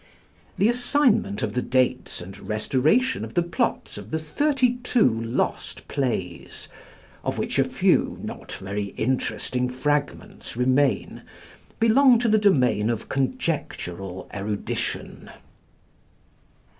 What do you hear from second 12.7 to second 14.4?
of conjectural